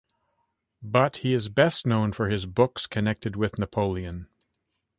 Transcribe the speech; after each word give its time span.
But 0.81 1.17
he 1.17 1.31
is 1.35 1.47
best 1.47 1.85
known 1.85 2.11
for 2.11 2.27
his 2.27 2.47
books 2.47 2.87
connected 2.87 3.35
with 3.35 3.59
Napoleon. 3.59 4.29